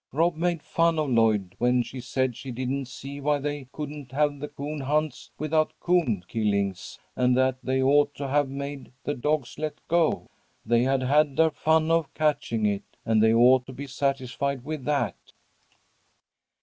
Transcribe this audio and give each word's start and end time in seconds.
Rob 0.11 0.35
made 0.35 0.63
fun 0.63 0.97
of 0.97 1.11
Lloyd 1.11 1.53
when 1.59 1.83
she 1.83 2.01
said 2.01 2.35
she 2.35 2.49
didn't 2.49 2.87
see 2.87 3.21
why 3.21 3.37
they 3.37 3.65
couldn't 3.71 4.11
have 4.11 4.41
coon 4.55 4.79
hunts 4.79 5.29
without 5.37 5.79
coon 5.79 6.25
killings, 6.27 6.97
and 7.15 7.37
that 7.37 7.57
they 7.61 7.83
ought 7.83 8.15
to 8.15 8.27
have 8.27 8.49
made 8.49 8.91
the 9.03 9.13
dogs 9.13 9.59
let 9.59 9.75
go. 9.87 10.25
They 10.65 10.81
had 10.81 11.03
had 11.03 11.35
the 11.35 11.51
fun 11.51 11.91
of 11.91 12.11
catching 12.15 12.65
it, 12.65 12.97
and 13.05 13.21
they 13.21 13.31
ought 13.31 13.67
to 13.67 13.73
be 13.73 13.85
satisfied 13.85 14.65
with 14.65 14.85
that. 14.85 15.33